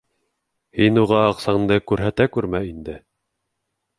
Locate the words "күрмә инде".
2.37-2.99